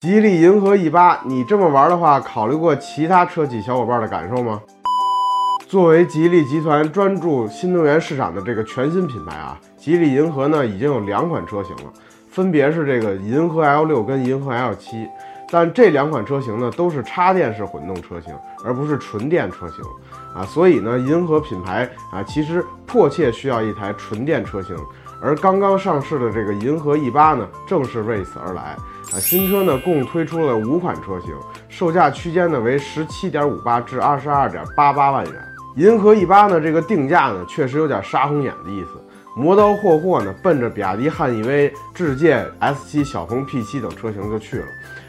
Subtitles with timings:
[0.00, 4.58] 吉利银河 E 八，你这么玩的话，考虑过其他车企小伙伴的感受吗？
[5.68, 11.92] 作为吉利集团专注新能源市场的这个全新品牌啊，吉利银河呢已经有两款车型了，
[12.30, 15.06] 分别是这个银河 L 六跟银河 L 七。
[15.50, 19.84] 但这两款车型呢都是插电式混动车型，而不是纯电车型
[20.34, 24.74] 啊，所以呢，银河品牌啊其实迫切需要一台纯电车型。
[25.22, 28.74] 而刚刚上市的这个银河 E 八呢，正是为此而来
[29.12, 29.18] 啊！
[29.18, 31.34] 新车呢共推出了五款车型，
[31.68, 35.34] 售价区间呢为十七点五八至二十二点八八万元。
[35.76, 39.00] 银河 E 八呢这个定价呢确实有点杀红眼的意思，
[39.36, 44.66] 磨刀霍霍呢奔着比亚迪汉 EV、智界 S 七、小鹏 P 七等车型就去了。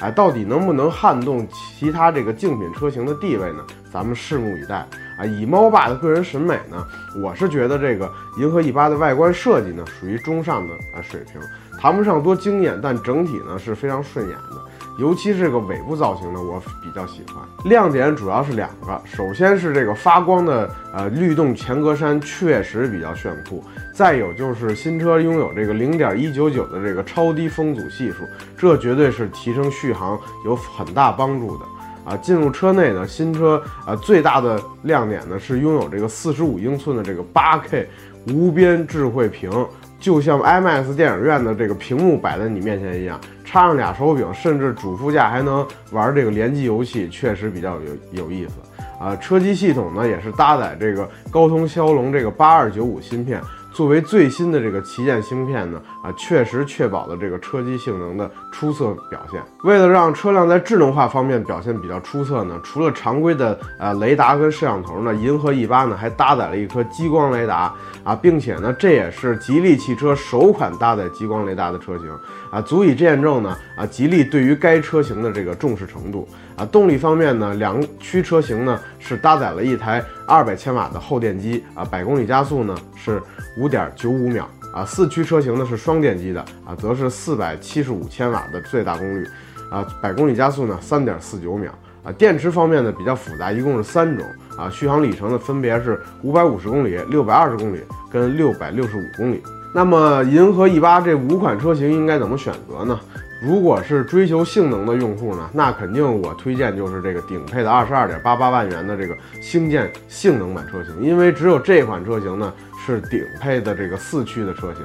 [0.00, 3.64] 哎，到底能不能撼动其他这个竞品车型的地位呢？
[3.92, 4.84] 咱们拭目以待
[5.18, 5.24] 啊！
[5.24, 6.86] 以猫爸的个人审美呢，
[7.16, 11.40] 我是觉得这个银河 E 八的外观设计呢，属于中上的啊水平，
[11.80, 14.62] 谈不上多惊艳，但整体呢是非常顺眼的。
[14.96, 17.36] 尤其这个尾部造型呢，我比较喜欢。
[17.64, 28.24] 亮点主要是两个，首先是这个发光的呃律动前格栅确实比较炫酷，再有就是新车拥有这个零点一九九的这个超低风阻系数，
[28.56, 31.64] 这绝对是提升续航有很大帮助的。
[32.04, 37.88] 啊，进入车内呢，新车啊最大的亮点呢是拥有这个四十五英寸的这个八 K
[38.28, 39.50] 无边智慧屏，
[39.98, 47.78] 就像 IMAX 电影院的这个屏幕摆在你面前一样，插上俩手柄，甚至主副驾还能玩这个联机游戏，确实比较
[48.12, 48.54] 有有意思。
[49.00, 53.40] 啊，车机系统呢也是搭载这个高通骁龙这个八二九五芯片。
[53.74, 59.42] 作为最新的这个旗舰芯片呢，啊，确实确保了这个车机性能的出色表现。
[59.64, 72.08] 为了让车辆在智能化方面表现比较出色呢，除了常规的呃雷达跟摄像头呢，银河 E 八呢还搭载了一颗激光雷达啊，并且呢，这也是吉利汽车首款搭载激光雷达的车型
[72.52, 76.64] 啊，足以见证呢啊吉利对于该车型的这个重视程度啊。
[76.64, 83.20] 动力方面呢，两驱车型呢是搭载了一台二百千瓦的后电机啊，百公里加速呢是
[83.58, 83.63] 五。
[83.64, 89.26] 五点九五秒啊，四驱车型呢是双电机的啊，则是四百七十五千瓦的最大功率
[89.70, 92.12] 啊，百公里加速呢三点四九秒啊。
[92.12, 94.26] 电池方面呢比较复杂，一共是三种
[94.58, 97.80] 啊，续航里程呢分别是五百五十公里、六百二十公里
[98.12, 99.42] 跟六百六十五公里。
[99.74, 103.00] 那么银河 E 八这五款车型应该怎么选择呢？
[103.42, 112.52] 如果是追求性能的用户呢，那肯定我推荐就是这个顶配的二十二点八八万元的这个星舰性能版车型，因为只有这款车型呢
[112.84, 114.84] 是顶配的这个四驱的车型。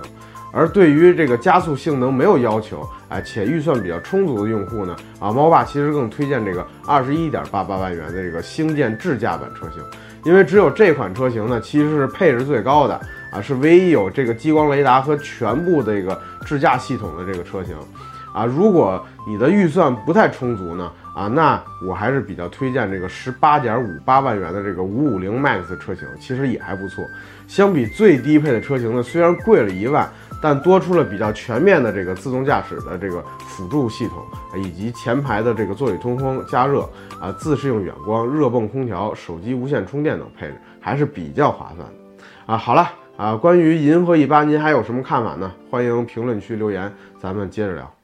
[0.51, 9.83] 而对于这个加速性能没有要求，哎，且预算比较充足的用户呢，啊，猫爸其实更推荐这个二十一点八八万元的这个星舰智驾版车型，
[10.23, 12.99] 因为只有这款车型呢其实是配置最高的
[13.31, 17.75] 啊，是唯一有这个激光雷达和全部这个智驾系统的这个车型。
[18.33, 27.03] 啊，如果你的预算不太充足呢，啊，那我还是比较推荐这个十八点五八万元的这个五五零 MAX 车型，其实也还不错。
[27.45, 30.09] 相比最低配的车型呢，虽然贵了一万，
[30.41, 34.23] 但多出了比较全面的这个自动驾驶的这个辅助系统，
[34.63, 42.53] 以及前排的这个座椅通风、加热啊、自适应远光、热泵空调、手机无线充电等配置，还是比较划算的。
[42.53, 45.51] 啊，好了啊，关于银河 E 八，您还有什么看法呢？
[45.69, 47.98] 欢迎评论区留言，咱们接着聊。